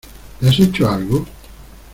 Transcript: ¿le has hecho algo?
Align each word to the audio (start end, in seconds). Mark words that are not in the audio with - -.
¿le 0.41 0.49
has 0.49 0.59
hecho 0.59 0.89
algo? 0.89 1.27